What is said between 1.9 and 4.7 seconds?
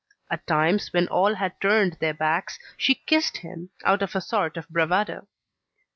their backs, she kissed him, out of a sort of